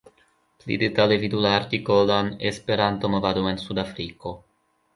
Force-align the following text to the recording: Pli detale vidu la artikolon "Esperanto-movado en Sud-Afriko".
Pli 0.61 0.77
detale 0.83 1.17
vidu 1.23 1.43
la 1.47 1.51
artikolon 1.57 2.31
"Esperanto-movado 2.53 3.47
en 3.53 3.63
Sud-Afriko". 3.69 4.37